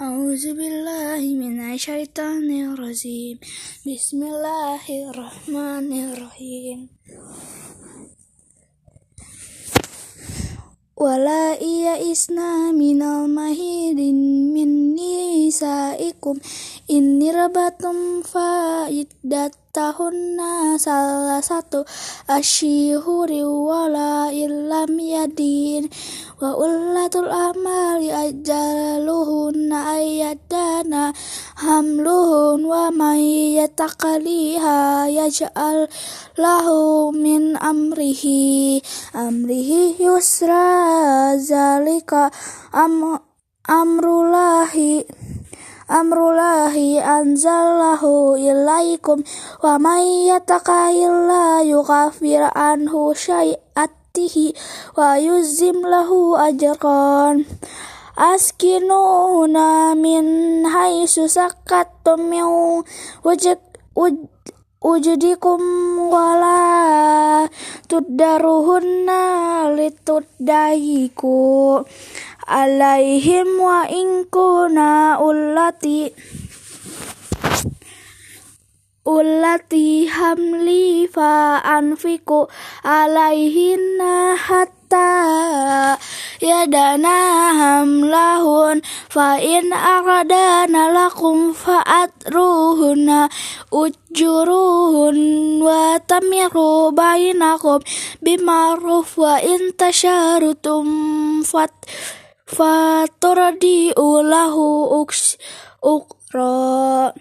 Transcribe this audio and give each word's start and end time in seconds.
أعوذ 0.00 0.52
بالله 0.52 1.20
من 1.34 1.72
الشيطان 1.72 2.72
الرجيم 2.72 3.38
بسم 3.86 4.22
الله 4.22 5.10
الرحمن 5.10 6.12
الرحيم 6.12 6.88
ولا 10.96 11.54
يئسنا 11.54 12.72
من 12.72 13.02
المهيد 13.02 14.00
من 14.56 14.94
نسائكم 14.94 16.36
إن 16.90 17.30
ربتم 17.30 18.22
فعدتهن 18.22 20.38
ثلاثة 20.76 21.84
أشهر 22.30 23.32
ولا 23.44 24.30
إلم 24.30 25.00
يدين 25.00 25.90
وأولة 26.42 27.10
الأعمال 27.14 28.10
أجلهن 28.10 29.06
أن 29.06 29.08
يدانا 30.30 31.12
حملهن 31.56 32.64
ومن 32.64 33.18
يتقليها 33.60 35.06
يجعل 35.06 35.88
له 36.38 36.66
من 37.10 37.56
أمره 37.56 38.24
أمره 39.16 39.70
يسرا 40.00 40.68
ذلك 41.34 42.12
أم 42.74 43.18
أمر 43.70 44.04
الله 44.04 45.04
amrullahi 45.86 46.98
anzalahu 46.98 48.34
ilaikum 48.34 49.22
wa 49.62 49.78
may 49.78 50.26
yattaqillah 50.34 51.62
yughfir 51.62 52.42
anhu 52.50 53.14
syai'atihi 53.14 54.50
wa 54.98 55.14
yuzim 55.14 55.78
lahu 55.86 56.34
ajran 56.34 57.46
askinuna 58.15 59.95
min 59.95 60.27
haitsu 60.67 61.29
sakattum 61.31 62.19
min 62.31 62.45
wujud 63.23 63.59
ujudikum 64.81 65.61
wala 66.09 67.45
tuddaruhunna 67.87 69.21
lituddayiku 69.77 71.37
alaihim 72.49 73.61
wa 73.61 73.85
ingkuna 73.85 75.21
ulati 75.21 76.09
ulati 79.05 80.05
hamli 80.09 81.07
fa 81.07 81.61
anfiku 81.63 82.49
alaihinna 82.83 84.35
hatta 84.35 85.97
yadana 86.41 87.17
hamlahun 87.61 88.81
fa 89.13 89.37
in 89.37 89.69
aradana 89.69 90.89
lakum 90.89 91.53
fa'atruhunna 91.53 93.29
ujuruhun 93.69 95.17
wa 95.61 96.01
tamiru 96.01 96.89
bainakum 96.97 97.85
bima'ruf 98.25 99.21
wa 99.21 99.37
in 99.37 99.69
tasharutum 99.77 100.89
fat 101.45 101.69
faturdi 102.49 103.93
ulahu 103.93 104.97
uks 105.05 105.37
ukra 105.85 107.13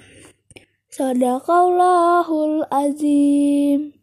sadaqallahul 0.89 2.65
azim 2.73 4.00